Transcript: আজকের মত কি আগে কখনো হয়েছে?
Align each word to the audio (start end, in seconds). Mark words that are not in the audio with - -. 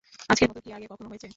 আজকের 0.29 0.47
মত 0.49 0.57
কি 0.63 0.69
আগে 0.73 0.87
কখনো 0.87 1.07
হয়েছে? 1.11 1.27